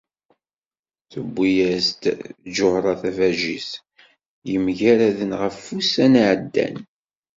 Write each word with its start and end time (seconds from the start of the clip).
Tuwi-as-d 1.11 2.03
Ǧuhra 2.55 2.93
tabajit 3.01 3.69
yemgaraden 4.49 5.31
ɣef 5.41 5.57
wussan 5.69 6.13
i 6.15 6.17
iɛeddan. 6.23 6.75